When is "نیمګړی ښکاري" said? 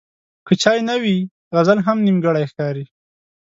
2.05-2.85